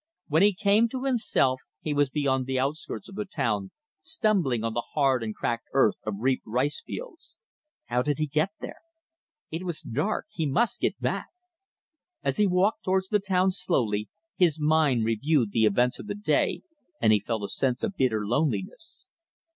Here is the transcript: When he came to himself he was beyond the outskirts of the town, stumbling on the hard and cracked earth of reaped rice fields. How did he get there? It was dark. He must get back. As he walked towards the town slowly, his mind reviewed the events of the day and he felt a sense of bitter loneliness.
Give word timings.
When 0.29 0.41
he 0.41 0.55
came 0.55 0.89
to 0.89 1.03
himself 1.03 1.61
he 1.79 1.93
was 1.93 2.09
beyond 2.09 2.47
the 2.47 2.57
outskirts 2.57 3.07
of 3.07 3.13
the 3.13 3.25
town, 3.25 3.69
stumbling 4.01 4.63
on 4.63 4.73
the 4.73 4.81
hard 4.95 5.21
and 5.21 5.35
cracked 5.35 5.67
earth 5.73 5.97
of 6.03 6.15
reaped 6.17 6.47
rice 6.47 6.81
fields. 6.81 7.35
How 7.85 8.01
did 8.01 8.17
he 8.17 8.25
get 8.25 8.49
there? 8.59 8.79
It 9.51 9.63
was 9.63 9.81
dark. 9.81 10.25
He 10.31 10.47
must 10.47 10.79
get 10.79 10.99
back. 10.99 11.27
As 12.23 12.37
he 12.37 12.47
walked 12.47 12.83
towards 12.83 13.09
the 13.09 13.19
town 13.19 13.51
slowly, 13.51 14.09
his 14.35 14.59
mind 14.59 15.05
reviewed 15.05 15.51
the 15.51 15.65
events 15.65 15.99
of 15.99 16.07
the 16.07 16.15
day 16.15 16.63
and 16.99 17.13
he 17.13 17.19
felt 17.19 17.43
a 17.43 17.47
sense 17.47 17.83
of 17.83 17.95
bitter 17.95 18.25
loneliness. 18.25 19.05